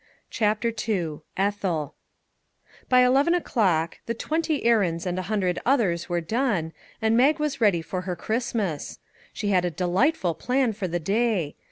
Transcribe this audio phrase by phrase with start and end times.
[0.31, 1.93] 26 CHAPTER II ETHEL
[2.89, 7.61] BY eleven o'clock the" twenty errands" and a hundred others were done, and Mag was
[7.61, 8.97] ready for her Christmas.
[9.31, 11.55] She had a delightful plan for the day.